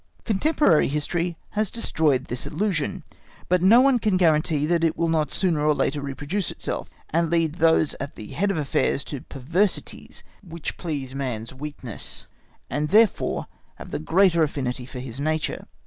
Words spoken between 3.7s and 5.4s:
one can guarantee that it will not